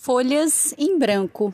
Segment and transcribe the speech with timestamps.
[0.00, 1.52] Folhas em Branco.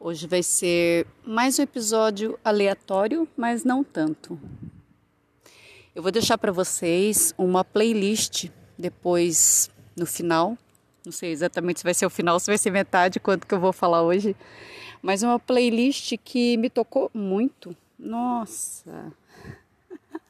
[0.00, 4.40] Hoje vai ser mais um episódio aleatório, mas não tanto.
[5.94, 10.58] Eu vou deixar para vocês uma playlist depois no final.
[11.04, 13.60] Não sei exatamente se vai ser o final, se vai ser metade, quanto que eu
[13.60, 14.34] vou falar hoje.
[15.00, 17.76] Mas uma playlist que me tocou muito.
[17.96, 19.12] Nossa!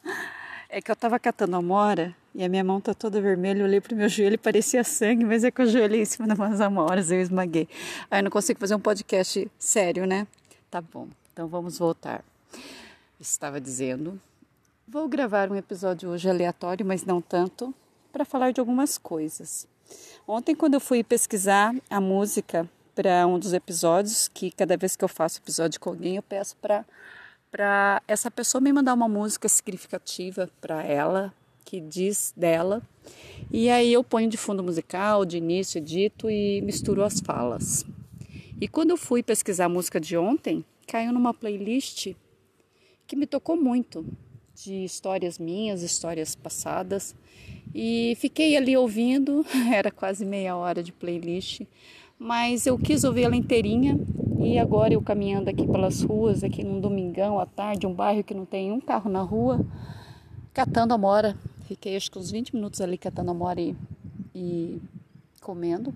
[0.75, 3.61] É que eu tava catando amora e a minha mão tá toda vermelha.
[3.61, 6.27] Eu olhei pro meu joelho e parecia sangue, mas é que eu joelhei em cima
[6.27, 7.69] de umas amoras eu esmaguei.
[8.11, 10.27] Aí eu não consigo fazer um podcast sério, né?
[10.71, 12.25] Tá bom, então vamos voltar.
[13.21, 14.19] estava dizendo,
[14.89, 17.75] vou gravar um episódio hoje aleatório, mas não tanto,
[18.11, 19.69] para falar de algumas coisas.
[20.27, 25.05] Ontem, quando eu fui pesquisar a música para um dos episódios, que cada vez que
[25.05, 26.83] eu faço episódio com alguém, eu peço para
[27.53, 31.35] para essa pessoa me mandar uma música significativa para ela,
[31.67, 32.83] que diz dela.
[33.51, 37.85] E aí eu ponho de fundo musical, de início, dito e misturo as falas.
[38.59, 42.15] E quando eu fui pesquisar a música de ontem, caiu numa playlist
[43.07, 44.07] que me tocou muito,
[44.55, 47.15] de histórias minhas, histórias passadas.
[47.75, 51.63] E fiquei ali ouvindo, era quase meia hora de playlist,
[52.19, 53.99] mas eu quis ouvir ela inteirinha
[54.43, 58.35] e agora eu caminhando aqui pelas ruas, aqui num domingão à tarde, um bairro que
[58.35, 59.65] não tem um carro na rua,
[60.53, 61.37] catando amora.
[61.67, 63.77] Fiquei acho que uns 20 minutos ali catando amora e,
[64.35, 64.81] e
[65.41, 65.95] comendo.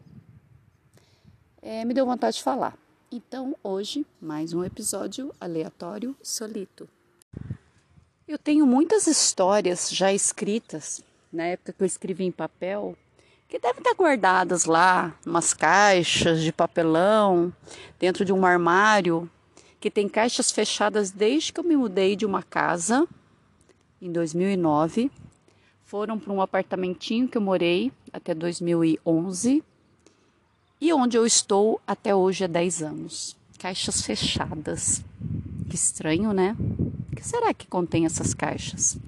[1.60, 2.78] É, me deu vontade de falar.
[3.10, 6.88] Então, hoje, mais um episódio aleatório solito.
[8.28, 11.02] Eu tenho muitas histórias já escritas,
[11.32, 12.96] na época que eu escrevi em papel,
[13.48, 17.52] que devem estar guardadas lá, umas caixas de papelão,
[17.98, 19.30] dentro de um armário,
[19.80, 23.06] que tem caixas fechadas desde que eu me mudei de uma casa
[24.02, 25.10] em 2009.
[25.84, 29.62] Foram para um apartamentinho que eu morei até 2011
[30.80, 33.36] e onde eu estou até hoje há 10 anos.
[33.58, 35.04] Caixas fechadas.
[35.70, 36.56] Que estranho, né?
[37.12, 38.98] O que será que contém essas caixas?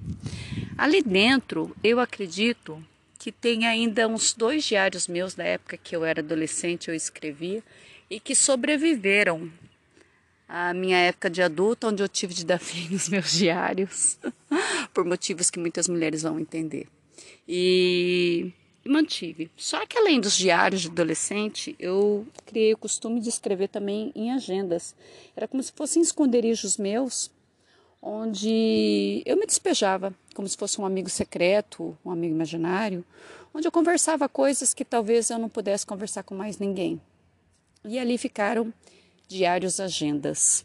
[0.77, 2.81] Ali dentro, eu acredito
[3.19, 7.61] que tem ainda uns dois diários meus da época que eu era adolescente, eu escrevia,
[8.09, 9.51] e que sobreviveram
[10.47, 14.17] à minha época de adulta, onde eu tive de dar fim nos meus diários,
[14.93, 16.87] por motivos que muitas mulheres vão entender.
[17.45, 18.53] E,
[18.85, 19.51] mantive.
[19.57, 24.31] Só que além dos diários de adolescente, eu criei o costume de escrever também em
[24.31, 24.95] agendas.
[25.35, 27.29] Era como se fossem esconderijos meus,
[28.01, 33.03] onde eu me despejava, como se fosse um amigo secreto, um amigo imaginário,
[33.53, 37.01] onde eu conversava coisas que talvez eu não pudesse conversar com mais ninguém.
[37.83, 38.73] E ali ficaram
[39.27, 40.63] diários agendas.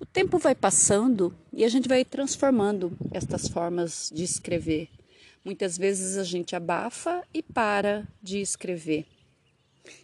[0.00, 4.90] O tempo vai passando e a gente vai transformando estas formas de escrever.
[5.44, 9.06] Muitas vezes a gente abafa e para de escrever.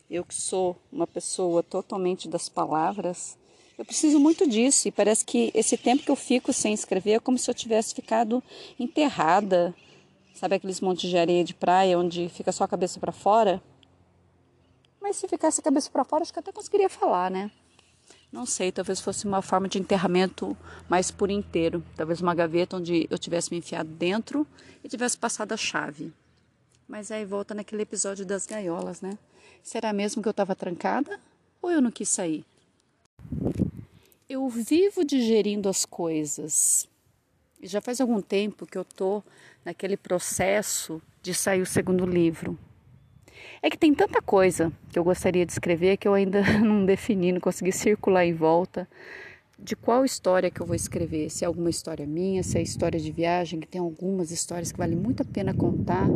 [0.09, 3.37] Eu que sou uma pessoa totalmente das palavras,
[3.81, 7.19] eu preciso muito disso e parece que esse tempo que eu fico sem escrever é
[7.19, 8.45] como se eu tivesse ficado
[8.79, 9.75] enterrada.
[10.35, 13.63] Sabe aqueles montes de areia de praia onde fica só a cabeça para fora?
[15.01, 17.51] Mas se ficasse a cabeça para fora, acho que até conseguiria falar, né?
[18.31, 20.55] Não sei, talvez fosse uma forma de enterramento
[20.87, 21.83] mais por inteiro.
[21.97, 24.47] Talvez uma gaveta onde eu tivesse me enfiado dentro
[24.85, 26.13] e tivesse passado a chave.
[26.87, 29.17] Mas aí volta naquele episódio das gaiolas, né?
[29.63, 31.19] Será mesmo que eu estava trancada
[31.63, 32.45] ou eu não quis sair?
[34.33, 36.89] Eu vivo digerindo as coisas.
[37.61, 39.25] E já faz algum tempo que eu tô
[39.65, 42.57] naquele processo de sair o segundo livro.
[43.61, 47.33] É que tem tanta coisa que eu gostaria de escrever que eu ainda não defini,
[47.33, 48.89] não consegui circular em volta
[49.63, 51.31] de qual história que eu vou escrever.
[51.31, 54.79] Se é alguma história minha, se é história de viagem, que tem algumas histórias que
[54.79, 56.09] vale muito a pena contar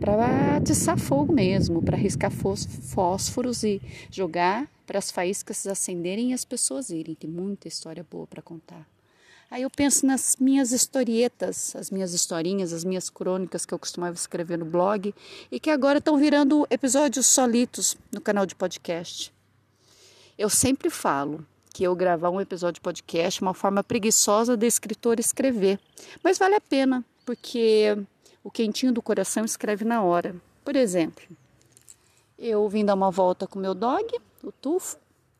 [0.00, 3.80] para atiçar fogo mesmo, para riscar fósforos e
[4.10, 7.14] jogar para as faíscas acenderem e as pessoas irem.
[7.14, 8.86] Tem muita história boa para contar.
[9.50, 14.16] Aí eu penso nas minhas historietas, as minhas historinhas, as minhas crônicas que eu costumava
[14.16, 15.14] escrever no blog
[15.50, 19.32] e que agora estão virando episódios solitos no canal de podcast.
[20.38, 25.18] Eu sempre falo que eu gravar um episódio de podcast uma forma preguiçosa de escritor
[25.18, 25.80] escrever,
[26.22, 27.96] mas vale a pena, porque
[28.44, 30.36] o quentinho do coração escreve na hora.
[30.64, 31.24] Por exemplo,
[32.38, 34.06] eu vim dar uma volta com meu dog,
[34.42, 34.96] o Tufo,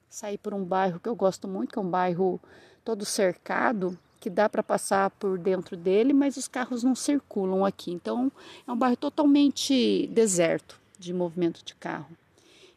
[0.09, 2.41] saí por um bairro que eu gosto muito, que é um bairro
[2.85, 7.93] todo cercado, que dá para passar por dentro dele, mas os carros não circulam aqui.
[7.93, 8.31] Então
[8.67, 12.17] é um bairro totalmente deserto de movimento de carro.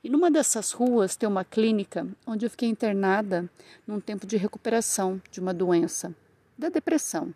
[0.06, 3.50] E numa dessas ruas tem uma clínica onde eu fiquei internada
[3.88, 6.14] num tempo de recuperação de uma doença,
[6.56, 7.34] da depressão.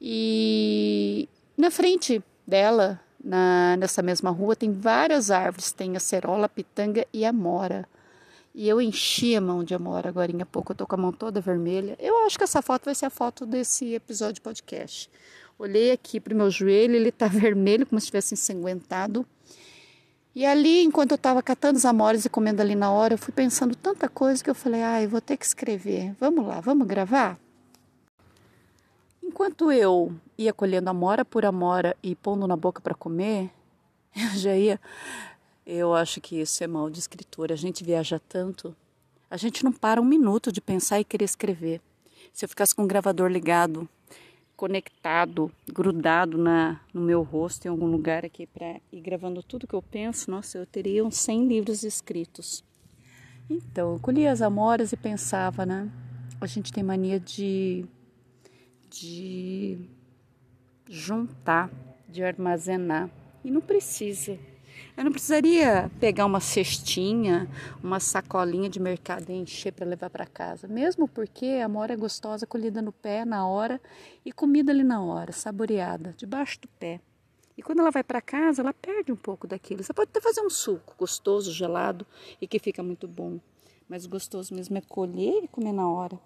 [0.00, 6.48] E na frente dela, na, nessa mesma rua, tem várias árvores, tem a cerola, a
[6.48, 7.86] pitanga e a mora.
[8.54, 11.12] E eu enchi a mão de amor agora em pouco, eu tô com a mão
[11.12, 11.98] toda vermelha.
[12.00, 15.10] Eu acho que essa foto vai ser a foto desse episódio de podcast.
[15.58, 19.26] Olhei aqui pro meu joelho, ele tá vermelho, como se tivesse ensanguentado.
[20.34, 23.32] E ali, enquanto eu estava catando os amores e comendo ali na hora, eu fui
[23.32, 26.14] pensando tanta coisa que eu falei, ah, vou ter que escrever.
[26.18, 27.38] Vamos lá, vamos gravar?
[29.22, 33.50] Enquanto eu ia colhendo amora por amora e pondo na boca para comer,
[34.14, 34.80] eu já ia
[35.66, 37.54] eu acho que isso é mal de escritura.
[37.54, 38.76] A gente viaja tanto,
[39.30, 41.80] a gente não para um minuto de pensar e querer escrever.
[42.32, 43.88] Se eu ficasse com o gravador ligado,
[44.64, 49.74] conectado, grudado na, no meu rosto em algum lugar aqui para ir gravando tudo que
[49.74, 52.64] eu penso, nossa, eu teria uns 100 livros escritos.
[53.50, 55.92] Então, eu colhia as amoras e pensava, né?
[56.40, 57.84] A gente tem mania de,
[58.88, 59.86] de
[60.88, 61.70] juntar,
[62.08, 63.10] de armazenar.
[63.44, 64.38] E não precisa.
[64.96, 67.48] Eu não precisaria pegar uma cestinha,
[67.82, 71.96] uma sacolinha de mercado e encher para levar para casa, mesmo porque a mora é
[71.96, 73.80] gostosa, colhida no pé na hora
[74.24, 77.00] e comida ali na hora, saboreada, debaixo do pé.
[77.58, 79.82] E quando ela vai para casa, ela perde um pouco daquilo.
[79.82, 82.06] Você pode até fazer um suco gostoso, gelado
[82.40, 83.40] e que fica muito bom,
[83.88, 86.16] mas o gostoso mesmo é colher e comer na hora.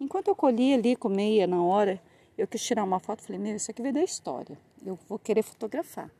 [0.00, 2.02] Enquanto eu colhia ali, comia na hora,
[2.36, 4.58] eu quis tirar uma foto, falei, meu, isso aqui veio da história.
[4.84, 6.10] Eu vou querer fotografar.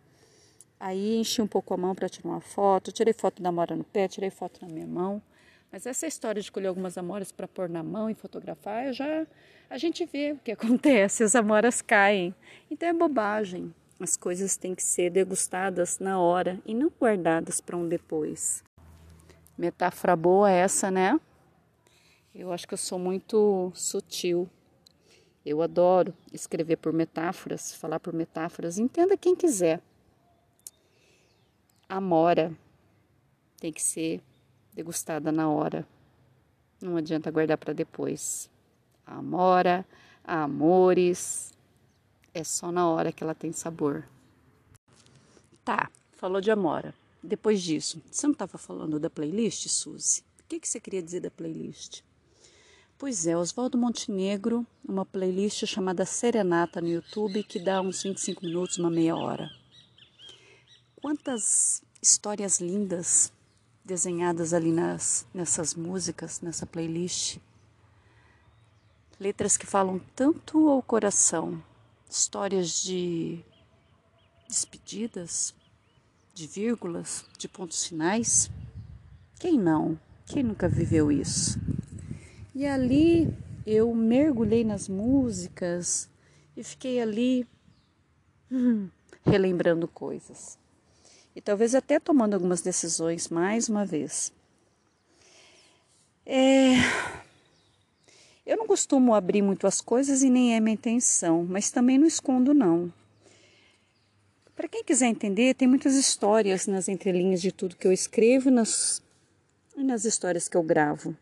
[0.85, 3.85] Aí enchi um pouco a mão para tirar uma foto, tirei foto da amora no
[3.85, 5.23] pé, tirei foto na minha mão.
[5.71, 9.25] Mas essa história de colher algumas amoras para pôr na mão e fotografar, já
[9.71, 12.35] a gente vê o que acontece, as amoras caem.
[12.69, 13.73] Então é bobagem.
[14.01, 18.65] As coisas têm que ser degustadas na hora e não guardadas para um depois.
[19.57, 21.17] Metáfora boa essa, né?
[22.35, 24.51] Eu acho que eu sou muito sutil.
[25.47, 28.81] Eu adoro escrever por metáforas, falar por metáforas.
[28.81, 29.81] Entenda quem quiser
[31.97, 32.57] amora
[33.59, 34.21] tem que ser
[34.75, 35.87] degustada na hora.
[36.81, 38.51] Não adianta guardar para depois.
[39.07, 39.87] A amora,
[40.25, 41.53] a amores,
[42.35, 44.05] é só na hora que ela tem sabor.
[45.65, 46.95] Tá, falou de amora.
[47.23, 50.25] Depois disso, você não estava falando da playlist, Suzy?
[50.41, 52.03] O que, que você queria dizer da playlist?
[52.99, 58.79] Pois é, Oswaldo Montenegro, uma playlist chamada Serenata no YouTube, que dá uns 25 minutos,
[58.79, 59.62] uma meia hora.
[61.03, 63.33] Quantas histórias lindas
[63.85, 67.39] desenhadas ali nas, nessas músicas, nessa playlist.
[69.19, 71.61] Letras que falam tanto ao coração,
[72.09, 73.41] histórias de
[74.47, 75.53] despedidas,
[76.33, 78.49] de vírgulas, de pontos finais.
[79.41, 79.99] Quem não?
[80.25, 81.59] Quem nunca viveu isso?
[82.55, 86.09] E ali eu mergulhei nas músicas
[86.57, 87.45] e fiquei ali
[88.49, 88.89] hum,
[89.27, 90.62] relembrando coisas
[91.35, 94.33] e talvez até tomando algumas decisões mais uma vez.
[96.27, 96.75] É...
[98.45, 102.07] Eu não costumo abrir muito as coisas e nem é minha intenção, mas também não
[102.07, 102.93] escondo não.
[104.55, 109.03] Para quem quiser entender, tem muitas histórias nas entrelinhas de tudo que eu escrevo nas...
[109.77, 111.17] e nas histórias que eu gravo.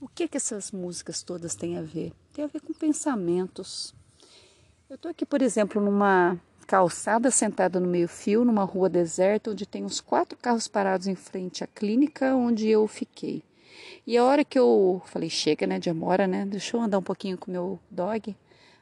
[0.00, 2.12] O que que essas músicas todas têm a ver?
[2.32, 3.94] Tem a ver com pensamentos.
[4.88, 6.40] Eu estou aqui, por exemplo, numa
[6.72, 11.62] calçada sentada no meio-fio, numa rua deserta, onde tem uns quatro carros parados em frente
[11.62, 13.42] à clínica onde eu fiquei.
[14.06, 16.46] E a hora que eu falei, chega, né, de amora, né?
[16.46, 18.34] Deixa eu andar um pouquinho com meu dog.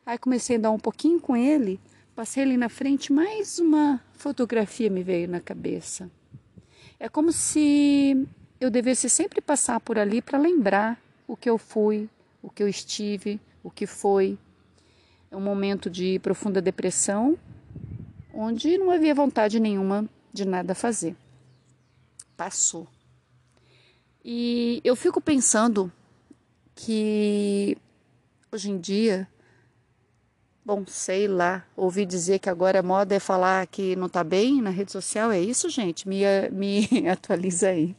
[0.06, 1.80] Aí comecei a andar um pouquinho com ele,
[2.14, 6.08] passei ali na frente, mais uma fotografia me veio na cabeça.
[6.96, 8.24] É como se
[8.60, 12.08] eu devesse sempre passar por ali para lembrar o que eu fui,
[12.40, 14.38] o que eu estive, o que foi.
[15.28, 17.36] É um momento de profunda depressão,
[18.40, 21.14] onde não havia vontade nenhuma de nada fazer.
[22.36, 22.88] Passou.
[24.24, 25.92] E eu fico pensando
[26.74, 27.76] que
[28.50, 29.28] hoje em dia,
[30.64, 34.62] bom, sei lá, ouvi dizer que agora a moda é falar que não tá bem
[34.62, 36.08] na rede social, é isso, gente?
[36.08, 37.94] Me, me atualiza aí.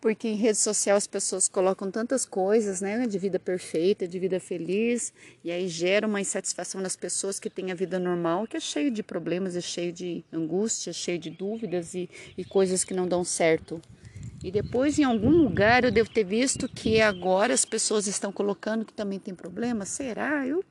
[0.00, 4.38] Porque em rede social as pessoas colocam tantas coisas, né, de vida perfeita, de vida
[4.38, 5.12] feliz,
[5.42, 8.90] e aí gera uma insatisfação nas pessoas que têm a vida normal, que é cheio
[8.90, 13.24] de problemas, é cheio de angústias, cheio de dúvidas e, e coisas que não dão
[13.24, 13.82] certo.
[14.42, 18.84] E depois, em algum lugar, eu devo ter visto que agora as pessoas estão colocando
[18.84, 19.84] que também tem problema.
[19.84, 20.46] Será?
[20.46, 20.64] Eu,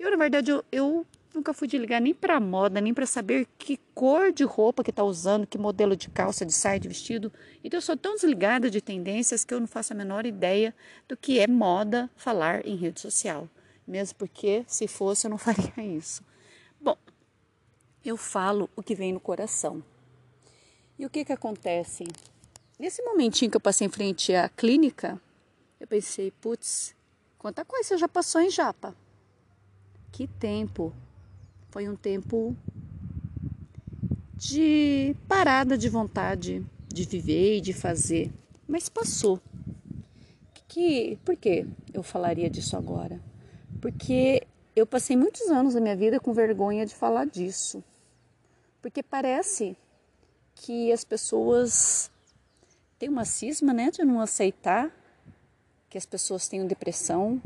[0.00, 3.46] eu na verdade, eu, eu nunca fui de ligar nem para moda, nem para saber
[3.58, 7.32] que cor de roupa que está usando, que modelo de calça, de saia, de vestido.
[7.62, 10.74] Então, eu sou tão desligada de tendências que eu não faço a menor ideia
[11.08, 13.48] do que é moda falar em rede social.
[13.86, 16.22] Mesmo porque, se fosse, eu não faria isso.
[16.80, 16.96] Bom,
[18.04, 19.82] eu falo o que vem no coração.
[20.98, 22.04] E o que, que acontece?
[22.78, 25.20] Nesse momentinho que eu passei em frente à clínica,
[25.80, 26.94] eu pensei, putz,
[27.38, 28.96] quanta coisa já passou em Japa.
[30.12, 30.94] Que tempo.
[31.74, 32.56] Foi um tempo
[34.36, 38.32] de parada de vontade de viver e de fazer,
[38.68, 39.40] mas passou.
[40.68, 43.20] Que, por que eu falaria disso agora?
[43.80, 47.82] Porque eu passei muitos anos da minha vida com vergonha de falar disso.
[48.80, 49.76] Porque parece
[50.54, 52.08] que as pessoas
[53.00, 54.92] tem uma cisma, né, de não aceitar
[55.90, 57.42] que as pessoas tenham depressão.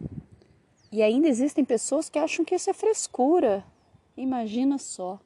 [0.93, 3.65] E ainda existem pessoas que acham que isso é frescura.
[4.19, 5.21] Imagina só.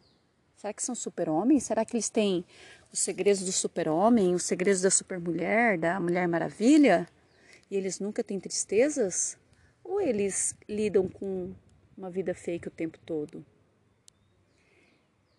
[0.54, 1.64] Será que são super-homens?
[1.64, 2.44] Será que eles têm
[2.92, 7.08] os segredos do super-homem, os segredos da super-mulher, da Mulher Maravilha?
[7.70, 9.38] E eles nunca têm tristezas?
[9.82, 11.54] Ou eles lidam com
[11.96, 13.44] uma vida fake o tempo todo?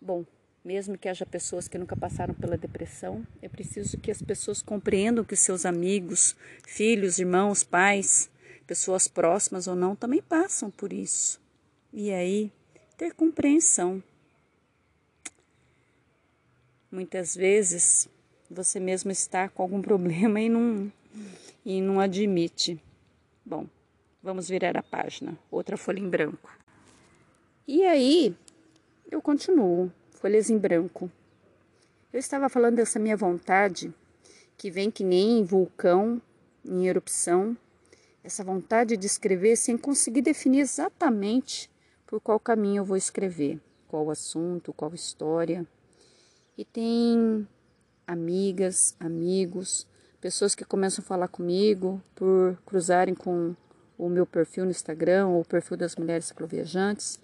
[0.00, 0.26] Bom,
[0.64, 5.24] mesmo que haja pessoas que nunca passaram pela depressão, é preciso que as pessoas compreendam
[5.24, 6.34] que seus amigos,
[6.66, 8.28] filhos, irmãos, pais,
[8.66, 11.40] pessoas próximas ou não, também passam por isso.
[11.92, 12.52] E aí,
[12.96, 14.02] ter compreensão.
[16.90, 18.08] Muitas vezes
[18.50, 20.92] você mesmo está com algum problema e não,
[21.64, 22.80] e não admite.
[23.44, 23.66] Bom,
[24.22, 26.50] vamos virar a página, outra folha em branco.
[27.66, 28.36] E aí,
[29.10, 31.10] eu continuo folhas em branco.
[32.12, 33.92] Eu estava falando dessa minha vontade,
[34.56, 36.22] que vem que nem vulcão
[36.64, 37.56] em erupção,
[38.22, 41.68] essa vontade de escrever sem conseguir definir exatamente
[42.06, 45.66] por qual caminho eu vou escrever, qual assunto, qual história.
[46.56, 47.46] E tem
[48.06, 49.86] amigas, amigos,
[50.20, 53.54] pessoas que começam a falar comigo por cruzarem com
[53.98, 57.18] o meu perfil no Instagram ou o perfil das mulheres cicloviajantes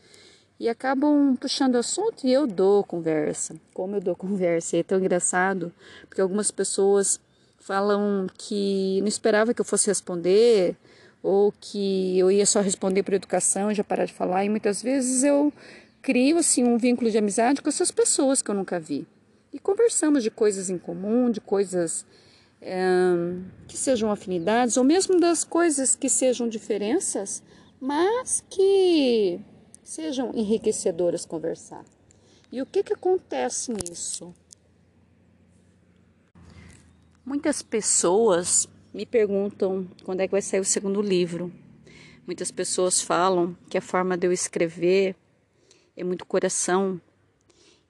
[0.61, 3.55] e acabam puxando assunto e eu dou conversa.
[3.73, 4.77] Como eu dou conversa?
[4.77, 5.73] É tão engraçado,
[6.07, 7.19] porque algumas pessoas
[7.59, 10.77] falam que não esperava que eu fosse responder
[11.23, 14.45] ou que eu ia só responder por educação já parar de falar.
[14.45, 15.53] E muitas vezes eu
[16.03, 19.07] crio assim um vínculo de amizade com essas pessoas que eu nunca vi.
[19.53, 22.07] E conversamos de coisas em comum, de coisas
[22.61, 22.79] é,
[23.67, 27.43] que sejam afinidades, ou mesmo das coisas que sejam diferenças,
[27.81, 29.41] mas que
[29.83, 31.85] sejam enriquecedoras conversar.
[32.53, 34.35] E o que, que acontece nisso?
[37.25, 41.53] Muitas pessoas me perguntam quando é que vai sair o segundo livro.
[42.27, 45.17] Muitas pessoas falam que a forma de eu escrever
[45.97, 47.01] é muito coração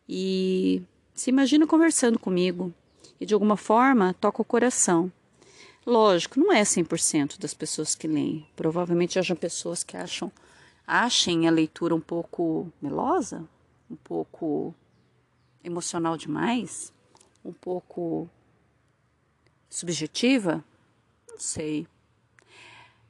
[0.09, 0.83] e
[1.15, 2.73] se imagina conversando comigo
[3.21, 5.13] e de alguma forma toca o coração.
[5.87, 8.47] Lógico, não é 100% das pessoas que leem.
[8.55, 10.31] Provavelmente hajam pessoas que acham
[10.87, 13.49] achem a leitura um pouco melosa,
[13.89, 14.75] um pouco
[15.63, 16.93] emocional demais,
[17.45, 18.29] um pouco
[19.69, 20.65] subjetiva?
[21.41, 21.87] Sei.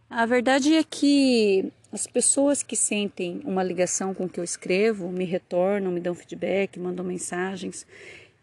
[0.09, 5.11] A verdade é que as pessoas que sentem uma ligação com o que eu escrevo
[5.11, 7.85] me retornam, me dão feedback, mandam mensagens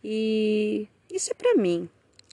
[0.04, 1.90] e isso é para mim.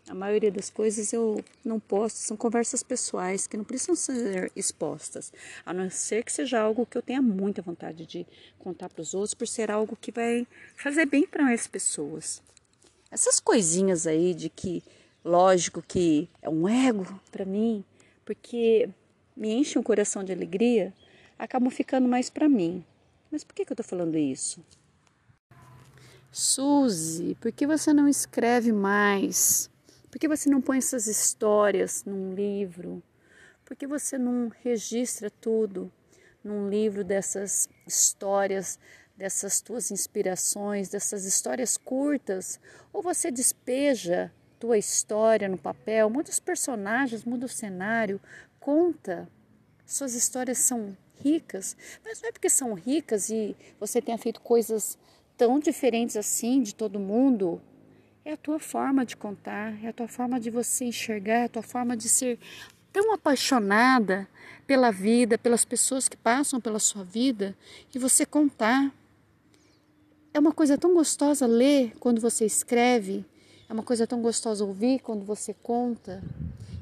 [0.08, 5.32] A maioria das coisas eu não posto, são conversas pessoais que não precisam ser expostas,
[5.64, 8.26] a não ser que seja algo que eu tenha muita vontade de
[8.58, 10.46] contar para os outros, por ser algo que vai
[10.76, 12.42] fazer bem para mais pessoas.
[13.10, 14.82] Essas coisinhas aí de que,
[15.24, 17.84] lógico que é um ego para mim,
[18.24, 18.88] porque
[19.36, 20.92] me enche o coração de alegria,
[21.38, 22.84] acabam ficando mais para mim.
[23.30, 24.62] Mas por que, que eu estou falando isso?
[26.30, 29.70] Suzy, por que você não escreve mais?
[30.10, 33.02] Por que você não põe essas histórias num livro?
[33.64, 35.90] Por que você não registra tudo
[36.42, 38.78] num livro dessas histórias,
[39.16, 42.60] dessas tuas inspirações, dessas histórias curtas?
[42.92, 48.20] Ou você despeja tua história no papel, muda os personagens, muda o cenário,
[48.60, 49.28] conta.
[49.86, 54.98] Suas histórias são ricas, mas não é porque são ricas e você tenha feito coisas
[55.36, 57.60] tão diferentes assim de todo mundo
[58.24, 61.48] é a tua forma de contar, é a tua forma de você enxergar, é a
[61.48, 62.38] tua forma de ser
[62.90, 64.26] tão apaixonada
[64.66, 67.54] pela vida, pelas pessoas que passam pela sua vida
[67.94, 68.90] e você contar.
[70.32, 73.24] É uma coisa tão gostosa ler quando você escreve,
[73.68, 76.22] é uma coisa tão gostosa ouvir quando você conta.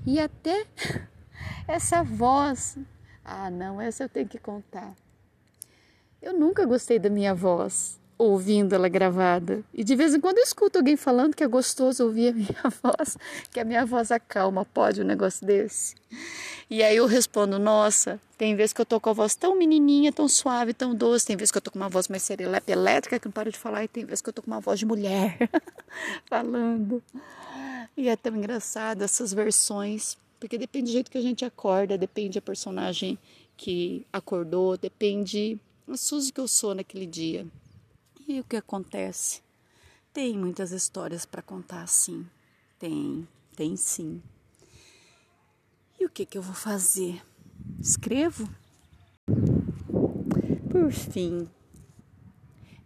[0.07, 0.67] E até
[1.67, 2.77] essa voz.
[3.25, 4.95] Ah, não, essa eu tenho que contar.
[6.21, 9.64] Eu nunca gostei da minha voz ouvindo ela gravada.
[9.75, 12.62] E de vez em quando eu escuto alguém falando que é gostoso ouvir a minha
[12.83, 13.19] voz,
[13.50, 14.64] que a minha voz acalma.
[14.64, 15.97] Pode um negócio desse?
[16.71, 20.12] E aí eu respondo: Nossa, tem vezes que eu tô com a voz tão menininha,
[20.12, 21.26] tão suave, tão doce.
[21.26, 23.58] Tem vezes que eu tô com uma voz mais serelepe, elétrica, que não paro de
[23.58, 23.85] falar.
[23.85, 25.37] E tem vezes que eu tô com uma voz de mulher
[26.26, 27.02] falando.
[27.97, 32.39] E é tão engraçado essas versões, porque depende do jeito que a gente acorda, depende
[32.39, 33.19] a personagem
[33.56, 35.58] que acordou, depende
[35.89, 37.47] a Suzy que eu sou naquele dia.
[38.28, 39.43] E o que acontece?
[40.13, 42.25] Tem muitas histórias para contar, sim.
[42.78, 44.23] Tem, tem sim.
[45.99, 47.21] E o que, que eu vou fazer?
[47.80, 48.49] Escrevo?
[50.71, 51.49] Por fim,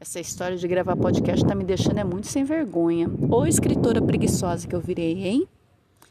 [0.00, 3.10] essa história de gravar podcast tá me deixando é muito sem vergonha.
[3.30, 5.48] Ou escritora preguiçosa que eu virei, hein?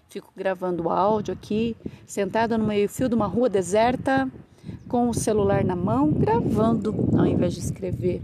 [0.10, 4.32] Fico gravando áudio aqui, sentada no meio-fio de uma rua deserta,
[4.88, 8.22] com o celular na mão, gravando ao invés de escrever.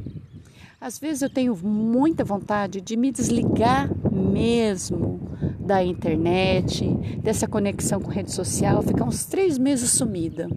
[0.82, 5.22] Às vezes eu tenho muita vontade de me desligar mesmo
[5.60, 6.91] da internet,
[7.22, 10.50] dessa conexão com rede social, ficar uns três meses sumida.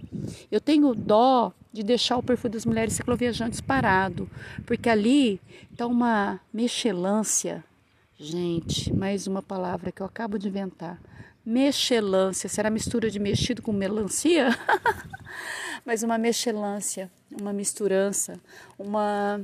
[0.51, 4.27] Eu tenho dó de deixar o perfil das mulheres cicloviajantes parado,
[4.65, 5.39] porque ali
[5.71, 7.63] está uma mexelância.
[8.17, 10.99] Gente, mais uma palavra que eu acabo de inventar.
[11.45, 14.49] Mexelância, será mistura de mexido com melancia?
[15.85, 18.39] Mas uma mexelância, uma misturança,
[18.79, 19.39] uma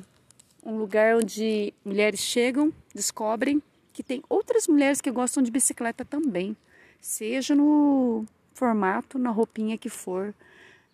[0.64, 3.62] um lugar onde mulheres chegam, descobrem
[3.94, 6.56] que tem outras mulheres que gostam de bicicleta também,
[7.00, 10.34] seja no formato, na roupinha que for,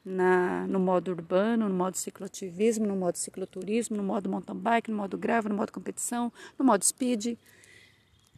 [0.03, 4.97] na, no modo urbano, no modo cicloativismo, no modo cicloturismo, no modo mountain bike, no
[4.97, 7.37] modo grava, no modo competição, no modo speed.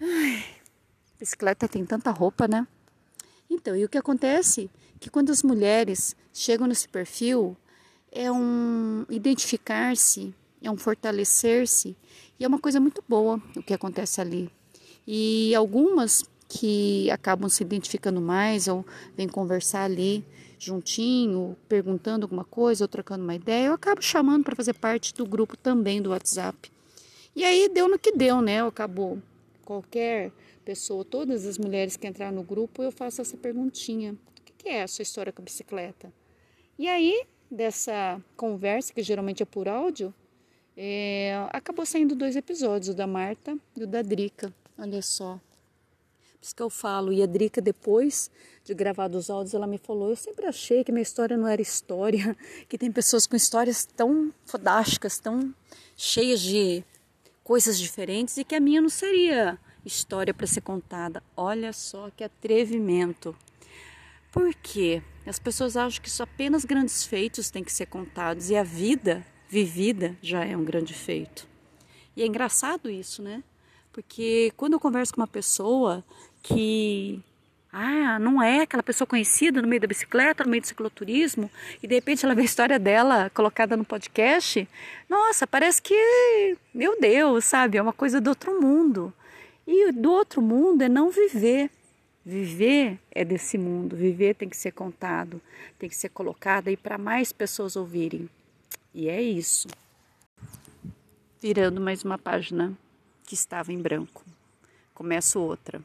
[0.02, 0.44] Ai,
[1.20, 2.68] bicicleta tem tanta roupa, né?
[3.50, 4.70] Então, e o que acontece?
[5.00, 7.56] Que quando as mulheres chegam nesse perfil,
[8.12, 11.96] é um identificar-se é um fortalecer-se
[12.40, 14.50] e é uma coisa muito boa o que acontece ali.
[15.08, 20.26] E algumas que acabam se identificando mais ou vêm conversar ali
[20.58, 25.26] juntinho, perguntando alguma coisa ou trocando uma ideia, eu acabo chamando para fazer parte do
[25.26, 26.70] grupo também do WhatsApp.
[27.36, 28.62] E aí deu no que deu, né?
[28.62, 29.20] Acabou.
[29.64, 30.32] Qualquer
[30.66, 34.84] pessoa, todas as mulheres que entraram no grupo, eu faço essa perguntinha: o que é
[34.84, 36.12] a sua história com a bicicleta?
[36.78, 40.14] E aí, dessa conversa, que geralmente é por áudio,
[40.76, 44.54] é, acabou saindo dois episódios, o da Marta e o da Drica.
[44.78, 45.40] Olha só.
[46.40, 47.12] Por isso que eu falo.
[47.12, 48.32] E a Drica, depois
[48.64, 51.62] de gravar os áudios, ela me falou: Eu sempre achei que minha história não era
[51.62, 52.36] história,
[52.70, 55.54] que tem pessoas com histórias tão fodásticas, tão
[55.98, 56.84] cheias de
[57.44, 61.22] coisas diferentes e que a minha não seria história para ser contada.
[61.36, 63.36] Olha só que atrevimento.
[64.32, 65.02] Por quê?
[65.26, 69.26] As pessoas acham que só apenas grandes feitos têm que ser contados e a vida
[69.50, 71.48] vivida já é um grande feito.
[72.16, 73.44] E é engraçado isso, né?
[73.92, 76.04] Porque quando eu converso com uma pessoa
[76.44, 77.22] que
[77.72, 81.50] ah, não é aquela pessoa conhecida no meio da bicicleta, no meio do cicloturismo,
[81.82, 84.68] e de repente ela vê a história dela colocada no podcast,
[85.10, 89.14] nossa, parece que, meu Deus, sabe, é uma coisa do outro mundo.
[89.68, 91.70] E do outro mundo é não viver.
[92.26, 95.42] Viver é desse mundo, viver tem que ser contado,
[95.78, 98.30] tem que ser colocado aí para mais pessoas ouvirem.
[98.94, 99.68] E é isso.
[101.42, 102.78] Virando mais uma página
[103.26, 104.26] que estava em branco.
[104.94, 105.82] Começo outra.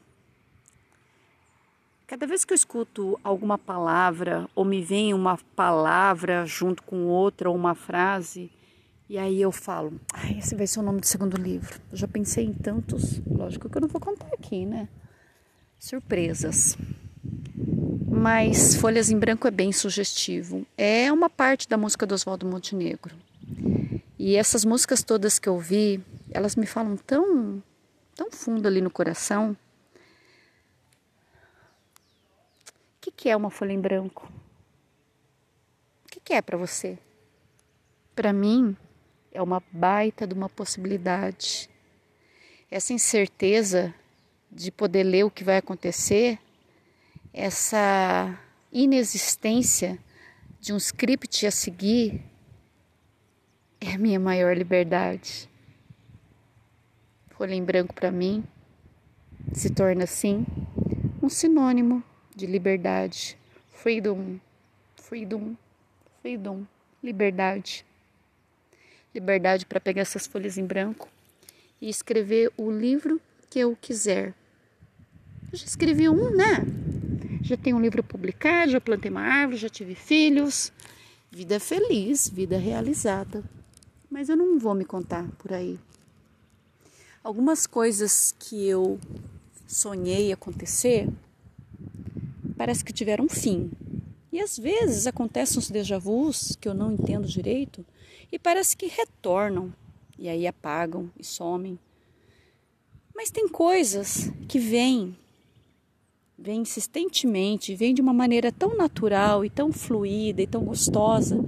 [2.06, 7.48] Cada vez que eu escuto alguma palavra ou me vem uma palavra junto com outra
[7.48, 8.50] ou uma frase,
[9.08, 11.80] e aí eu falo, ah, esse vai ser o nome do segundo livro.
[11.90, 14.88] Eu já pensei em tantos, lógico que eu não vou contar aqui, né?
[15.78, 16.76] Surpresas.
[18.14, 20.66] Mas Folhas em Branco é bem sugestivo.
[20.76, 23.14] É uma parte da música do Oswaldo Montenegro.
[24.18, 27.62] E essas músicas todas que eu vi, elas me falam tão,
[28.14, 29.56] tão fundo ali no coração
[33.04, 34.30] que, que é uma folha em branco?
[36.06, 36.98] O que, que é para você?
[38.14, 38.74] Para mim,
[39.30, 41.68] é uma baita de uma possibilidade.
[42.70, 43.94] Essa incerteza
[44.50, 46.38] de poder ler o que vai acontecer,
[47.34, 48.38] essa
[48.72, 49.98] inexistência
[50.60, 52.22] de um script a seguir,
[53.80, 55.50] é a minha maior liberdade.
[57.30, 58.44] Folha em branco para mim
[59.52, 60.46] se torna assim
[61.20, 62.04] um sinônimo
[62.36, 63.36] de liberdade,
[63.72, 64.38] freedom,
[64.94, 65.56] freedom,
[66.22, 66.64] freedom,
[67.02, 67.84] liberdade.
[69.12, 71.08] Liberdade para pegar essas folhas em branco
[71.80, 73.20] e escrever o livro
[73.50, 74.34] que eu quiser.
[75.52, 76.64] Eu já escrevi um, né?
[77.44, 80.72] Já tenho um livro publicado, já plantei uma árvore, já tive filhos.
[81.30, 83.44] Vida feliz, vida realizada.
[84.10, 85.78] Mas eu não vou me contar por aí.
[87.22, 88.98] Algumas coisas que eu
[89.66, 91.06] sonhei acontecer
[92.56, 93.70] parece que tiveram um fim.
[94.32, 97.84] E às vezes acontecem uns déjà vus que eu não entendo direito
[98.32, 99.70] e parece que retornam
[100.18, 101.78] e aí apagam e somem.
[103.14, 105.14] Mas tem coisas que vêm,
[106.38, 111.38] vêm insistentemente, vêm de uma maneira tão natural e tão fluida e tão gostosa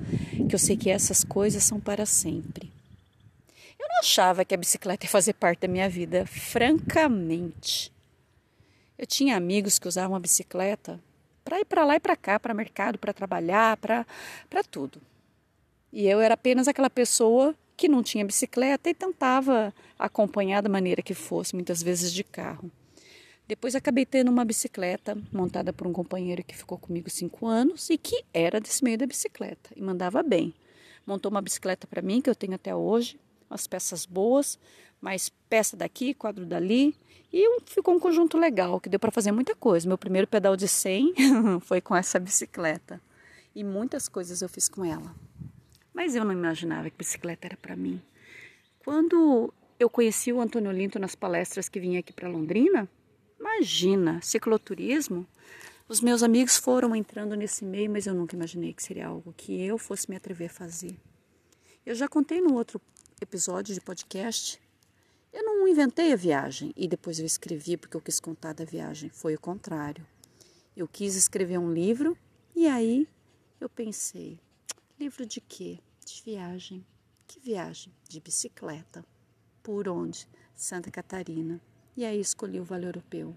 [0.48, 2.72] que eu sei que essas coisas são para sempre.
[3.78, 7.92] Eu não achava que a bicicleta ia fazer parte da minha vida, francamente.
[8.96, 11.00] Eu tinha amigos que usavam a bicicleta
[11.44, 14.04] para ir para lá e para cá, para mercado, para trabalhar, para
[14.70, 15.00] tudo.
[15.92, 21.02] E eu era apenas aquela pessoa que não tinha bicicleta e tentava acompanhar da maneira
[21.02, 22.70] que fosse, muitas vezes de carro.
[23.46, 27.96] Depois acabei tendo uma bicicleta montada por um companheiro que ficou comigo cinco anos e
[27.96, 30.52] que era desse meio da bicicleta e mandava bem.
[31.06, 34.58] Montou uma bicicleta para mim que eu tenho até hoje, umas peças boas,
[35.00, 36.96] mais peça daqui, quadro dali,
[37.32, 39.86] e ficou um conjunto legal, que deu para fazer muita coisa.
[39.86, 41.14] Meu primeiro pedal de 100
[41.62, 43.00] foi com essa bicicleta.
[43.54, 45.14] E muitas coisas eu fiz com ela.
[45.94, 48.02] Mas eu não imaginava que bicicleta era para mim.
[48.84, 52.88] Quando eu conheci o Antônio Linto nas palestras que vinha aqui para Londrina,
[53.56, 55.26] imagina, cicloturismo.
[55.88, 59.60] Os meus amigos foram entrando nesse meio, mas eu nunca imaginei que seria algo que
[59.60, 60.96] eu fosse me atrever a fazer.
[61.84, 62.80] Eu já contei no outro
[63.20, 64.60] episódio de podcast
[65.36, 69.10] eu não inventei a viagem e depois eu escrevi porque eu quis contar da viagem.
[69.10, 70.06] Foi o contrário.
[70.74, 72.16] Eu quis escrever um livro
[72.54, 73.06] e aí
[73.60, 74.40] eu pensei:
[74.98, 75.78] livro de quê?
[76.06, 76.82] De viagem.
[77.26, 77.92] Que viagem?
[78.08, 79.04] De bicicleta.
[79.62, 80.26] Por onde?
[80.54, 81.60] Santa Catarina.
[81.94, 83.36] E aí escolhi o Vale Europeu.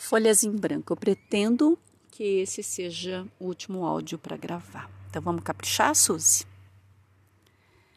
[0.00, 0.94] Folhas em branco.
[0.94, 1.78] Eu pretendo
[2.10, 4.90] que esse seja o último áudio para gravar.
[5.08, 6.46] Então vamos caprichar, Suzy?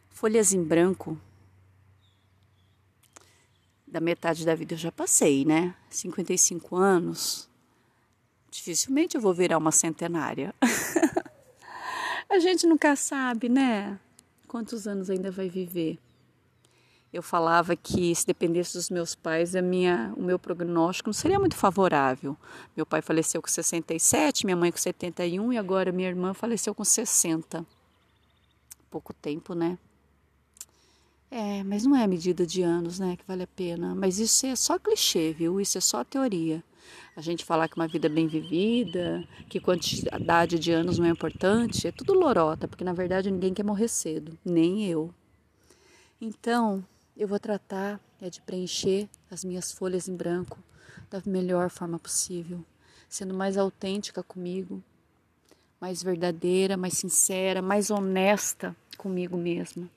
[0.09, 1.17] Folhas em branco
[3.87, 5.73] da metade da vida eu já passei, né?
[5.89, 7.49] 55 anos.
[8.51, 10.53] Dificilmente eu vou virar uma centenária.
[12.29, 13.97] a gente nunca sabe, né?
[14.45, 15.97] Quantos anos ainda vai viver.
[17.13, 21.39] Eu falava que se dependesse dos meus pais, a minha, o meu prognóstico não seria
[21.39, 22.35] muito favorável.
[22.75, 26.83] Meu pai faleceu com 67, minha mãe com 71 e agora minha irmã faleceu com
[26.83, 27.63] 60.
[28.89, 29.77] Pouco tempo, né?
[31.29, 33.93] É, mas não é a medida de anos, né, que vale a pena.
[33.93, 35.61] Mas isso é só clichê, viu?
[35.61, 36.63] Isso é só teoria.
[37.15, 41.87] A gente falar que uma vida bem vivida, que quantidade de anos não é importante,
[41.87, 45.13] é tudo lorota, porque na verdade ninguém quer morrer cedo, nem eu.
[46.19, 46.83] Então,
[47.15, 50.57] eu vou tratar é de preencher as minhas folhas em branco
[51.09, 52.63] da melhor forma possível,
[53.09, 54.83] sendo mais autêntica comigo,
[55.79, 59.89] mais verdadeira, mais sincera, mais honesta comigo mesma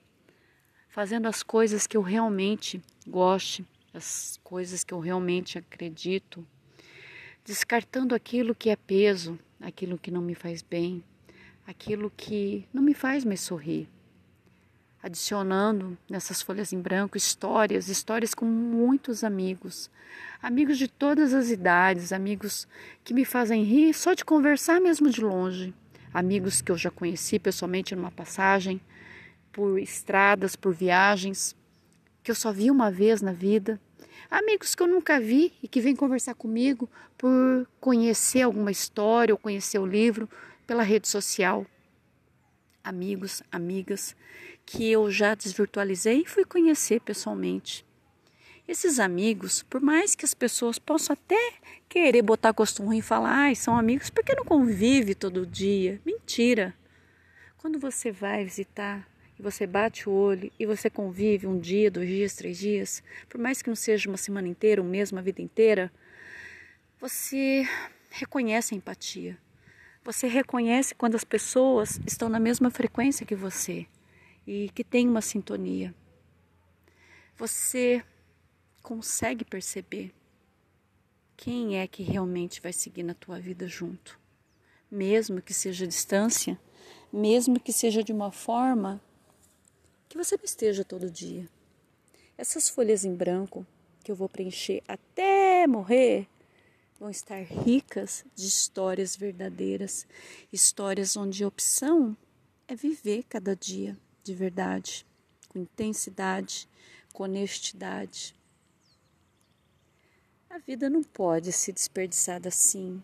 [0.97, 6.43] fazendo as coisas que eu realmente goste, as coisas que eu realmente acredito,
[7.45, 11.05] descartando aquilo que é peso, aquilo que não me faz bem,
[11.67, 13.87] aquilo que não me faz mais sorrir.
[15.07, 19.89] Adicionando nessas folhas em branco histórias, histórias com muitos amigos,
[20.43, 22.67] amigos de todas as idades, amigos
[23.05, 25.73] que me fazem rir só de conversar mesmo de longe,
[26.13, 28.81] amigos que eu já conheci pessoalmente numa passagem,
[29.53, 31.55] por estradas, por viagens,
[32.25, 33.81] que eu só vi uma vez na vida,
[34.29, 39.39] Amigos que eu nunca vi e que vêm conversar comigo por conhecer alguma história ou
[39.39, 40.29] conhecer o livro
[40.67, 41.65] pela rede social.
[42.83, 44.17] Amigos, amigas
[44.67, 47.87] que eu já desvirtualizei e fui conhecer pessoalmente.
[48.67, 51.53] Esses amigos, por mais que as pessoas possam até
[51.89, 56.01] querer botar costume e falar, ai, são amigos porque não convive todo dia.
[56.05, 56.75] Mentira!
[57.59, 62.09] Quando você vai visitar e você bate o olho e você convive um dia, dois
[62.09, 65.41] dias, três dias, por mais que não seja uma semana inteira, um mês, uma vida
[65.41, 65.93] inteira,
[67.01, 67.69] você
[68.11, 69.39] reconhece a empatia.
[70.03, 73.87] Você reconhece quando as pessoas estão na mesma frequência que você
[74.47, 75.95] e que tem uma sintonia.
[77.37, 78.05] Você
[78.83, 80.15] consegue perceber
[81.37, 84.19] quem é que realmente vai seguir na tua vida junto.
[84.91, 86.59] Mesmo que seja a distância,
[87.13, 89.03] mesmo que seja de uma forma
[90.09, 91.49] que você não esteja todo dia.
[92.39, 93.67] Essas folhas em branco
[94.05, 96.29] que eu vou preencher até morrer
[96.99, 100.07] vão estar ricas de histórias verdadeiras,
[100.53, 102.17] histórias onde a opção
[102.69, 105.07] é viver cada dia de verdade,
[105.49, 106.69] com intensidade,
[107.13, 108.35] com honestidade,
[110.51, 113.01] a vida não pode ser desperdiçada assim.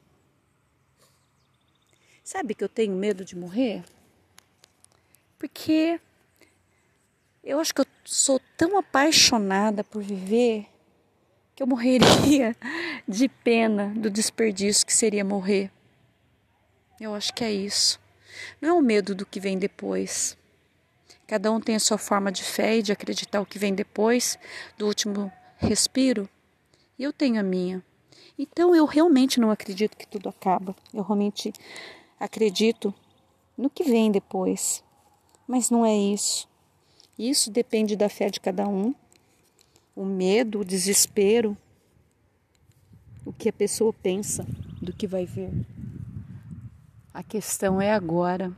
[2.24, 3.84] Sabe que eu tenho medo de morrer?
[5.38, 6.00] Porque
[7.44, 10.66] eu acho que eu sou tão apaixonada por viver
[11.54, 12.56] que eu morreria
[13.06, 15.70] de pena do desperdício que seria morrer.
[17.00, 18.00] Eu acho que é isso.
[18.60, 20.36] Não é o medo do que vem depois.
[21.32, 24.38] Cada um tem a sua forma de fé e de acreditar o que vem depois
[24.76, 26.28] do último respiro
[26.98, 27.82] e eu tenho a minha.
[28.38, 30.76] Então eu realmente não acredito que tudo acaba.
[30.92, 31.50] Eu realmente
[32.20, 32.94] acredito
[33.56, 34.84] no que vem depois.
[35.48, 36.46] Mas não é isso.
[37.18, 38.94] Isso depende da fé de cada um.
[39.96, 41.56] O medo, o desespero,
[43.24, 44.46] o que a pessoa pensa
[44.82, 45.50] do que vai ver.
[47.14, 48.52] A questão é agora.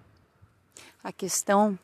[1.04, 1.78] A questão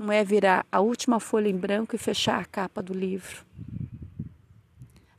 [0.00, 3.44] não é virar a última folha em branco e fechar a capa do livro.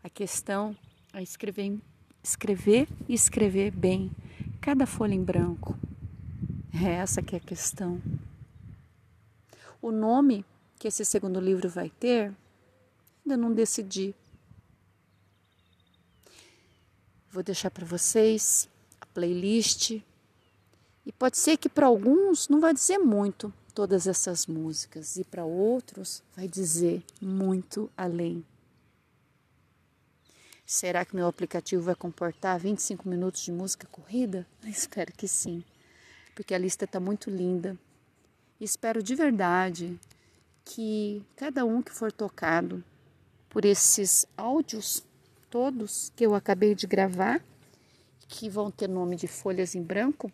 [0.03, 0.75] A questão
[1.13, 1.79] é escrever,
[2.23, 4.09] escrever e escrever bem
[4.59, 5.77] cada folha em branco.
[6.83, 8.01] É essa que é a questão.
[9.79, 10.43] O nome
[10.79, 12.33] que esse segundo livro vai ter,
[13.23, 14.15] ainda não decidi.
[17.29, 18.67] Vou deixar para vocês
[18.99, 20.01] a playlist.
[21.05, 25.45] E pode ser que para alguns não vai dizer muito todas essas músicas, e para
[25.45, 28.45] outros vai dizer muito além.
[30.65, 34.47] Será que meu aplicativo vai comportar 25 minutos de música corrida?
[34.63, 35.63] Espero que sim,
[36.35, 37.77] porque a lista está muito linda.
[38.59, 39.99] Espero de verdade
[40.63, 42.83] que cada um que for tocado
[43.49, 45.03] por esses áudios
[45.49, 47.43] todos que eu acabei de gravar,
[48.27, 50.31] que vão ter nome de folhas em branco,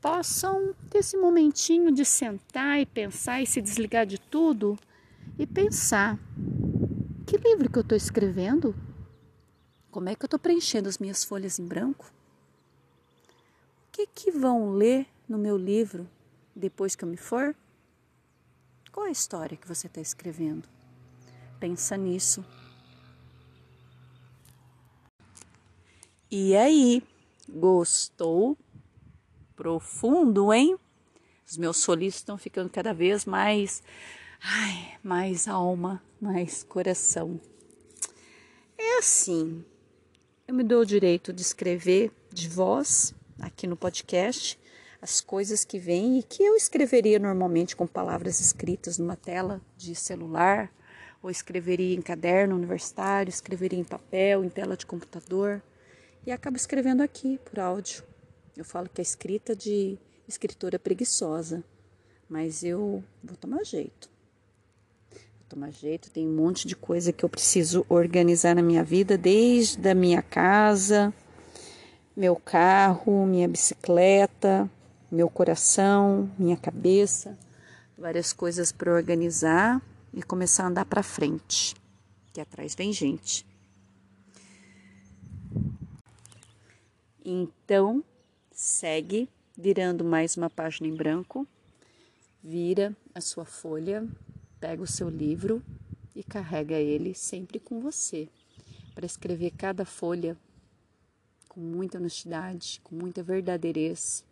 [0.00, 4.78] possam ter esse momentinho de sentar e pensar e se desligar de tudo
[5.38, 6.18] e pensar:
[7.26, 8.74] que livro que eu estou escrevendo?
[9.90, 12.12] Como é que eu estou preenchendo as minhas folhas em branco?
[13.88, 16.08] O que, que vão ler no meu livro
[16.54, 17.54] depois que eu me for?
[18.92, 20.68] Qual é a história que você está escrevendo?
[21.58, 22.44] Pensa nisso.
[26.30, 27.02] E aí,
[27.48, 28.56] gostou?
[29.58, 30.78] Profundo, hein?
[31.44, 33.82] Os meus solistas estão ficando cada vez mais,
[34.40, 37.40] ai, mais alma, mais coração.
[38.78, 39.64] É assim,
[40.46, 44.56] eu me dou o direito de escrever de voz aqui no podcast
[45.02, 49.92] as coisas que vêm e que eu escreveria normalmente com palavras escritas numa tela de
[49.92, 50.72] celular,
[51.20, 55.60] ou escreveria em caderno universitário, escreveria em papel, em tela de computador,
[56.24, 58.07] e acabo escrevendo aqui por áudio.
[58.58, 61.64] Eu falo que é escrita de escritora preguiçosa,
[62.28, 64.10] mas eu vou tomar jeito
[65.48, 69.88] tomar jeito, tem um monte de coisa que eu preciso organizar na minha vida, desde
[69.88, 71.12] a minha casa,
[72.14, 74.68] meu carro, minha bicicleta,
[75.10, 77.36] meu coração, minha cabeça,
[77.96, 79.80] várias coisas para organizar
[80.12, 81.74] e começar a andar para frente,
[82.32, 83.46] que atrás vem gente.
[87.24, 88.04] Então,
[88.60, 91.46] segue virando mais uma página em branco,
[92.42, 94.04] vira a sua folha
[94.60, 95.62] Pega o seu livro
[96.16, 98.28] e carrega ele sempre com você,
[98.92, 100.36] para escrever cada folha
[101.48, 104.24] com muita honestidade, com muita verdadeirez,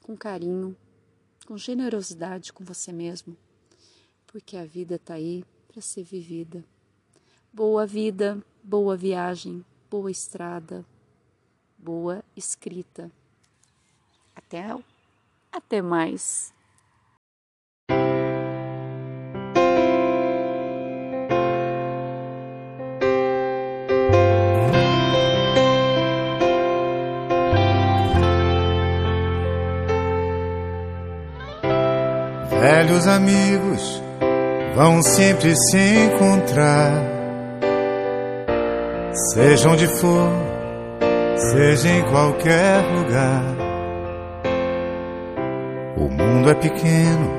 [0.00, 0.76] com carinho,
[1.44, 3.36] com generosidade com você mesmo,
[4.28, 6.64] porque a vida está aí para ser vivida.
[7.52, 8.40] Boa vida!
[8.62, 10.86] boa viagem, boa estrada,
[11.76, 13.10] boa escrita.
[14.54, 14.76] Até,
[15.52, 16.54] até mais.
[32.60, 34.02] Velhos amigos
[34.76, 36.92] vão sempre se encontrar,
[39.34, 40.30] seja onde for,
[41.36, 43.63] seja em qualquer lugar.
[46.44, 47.30] Mundo é pequeno,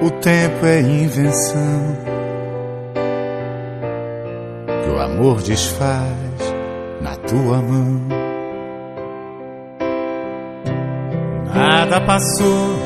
[0.00, 1.96] o tempo é invenção
[4.84, 6.54] que o amor desfaz
[7.00, 8.06] na tua mão.
[11.52, 12.78] Nada passou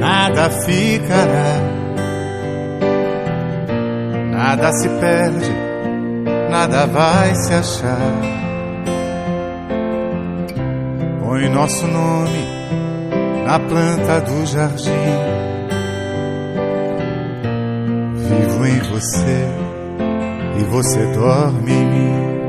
[0.00, 1.60] nada ficará,
[4.32, 5.52] nada se perde,
[6.48, 8.20] nada vai se achar.
[11.22, 12.63] Põe nosso nome
[13.44, 14.90] na planta do jardim.
[18.16, 19.48] Vivo em você
[20.58, 22.48] e você dorme em mim.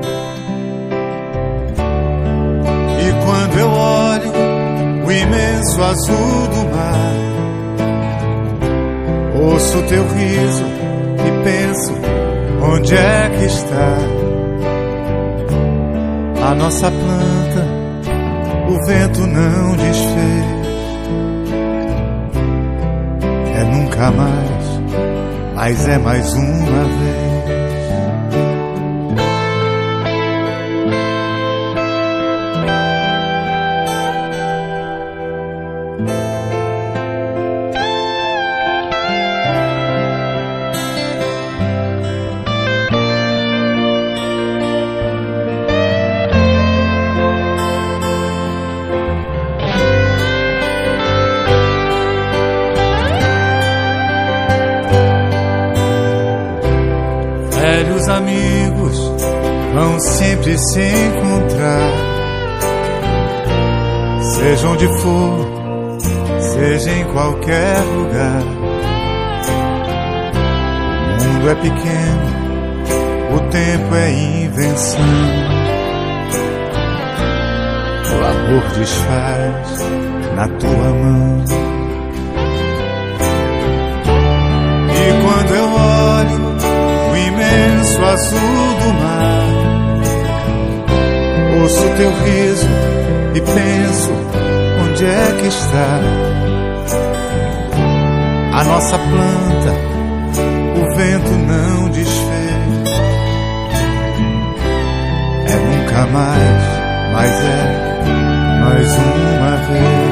[3.02, 7.16] E quando eu olho o imenso azul do mar
[9.38, 10.64] Ouço teu riso
[11.20, 11.94] e penso:
[12.62, 13.98] onde é que está
[16.50, 17.76] a nossa planta?
[18.70, 20.65] O vento não desfez.
[23.96, 24.82] Nunca mais,
[25.56, 27.25] mas é mais uma vez.
[60.46, 61.92] Sempre se encontrar.
[64.22, 65.48] Seja onde for,
[66.40, 68.44] seja em qualquer lugar.
[71.10, 72.28] O mundo é pequeno,
[73.36, 74.12] o tempo é
[74.44, 75.02] invenção.
[78.12, 79.80] O amor desfaz
[80.36, 81.44] na tua mão.
[84.92, 86.56] E quando eu olho
[87.28, 88.40] imenso azul
[88.80, 89.75] do mar.
[91.66, 92.68] Ouço teu riso
[93.34, 94.12] e penso
[94.84, 96.00] onde é que está
[98.54, 99.74] a nossa planta.
[100.80, 102.90] O vento não desfez.
[105.48, 106.64] É nunca mais,
[107.14, 110.05] mas é mais uma vez.